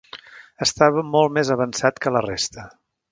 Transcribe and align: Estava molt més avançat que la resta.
Estava 0.65 1.03
molt 1.09 1.35
més 1.37 1.51
avançat 1.57 2.03
que 2.07 2.13
la 2.17 2.25
resta. 2.27 2.65